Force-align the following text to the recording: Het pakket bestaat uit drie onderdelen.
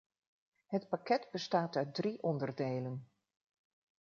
Het 0.65 0.89
pakket 0.89 1.27
bestaat 1.31 1.75
uit 1.75 1.95
drie 1.95 2.23
onderdelen. 2.23 3.09